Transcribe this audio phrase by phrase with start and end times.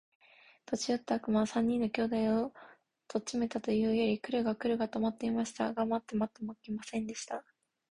[0.65, 2.15] 年よった悪魔は、三人の兄弟
[2.47, 2.51] を
[3.07, 5.71] 取っちめたと言うたよりが来るか来るかと待っていました。
[5.75, 7.45] が待っても待っても来ませんでした。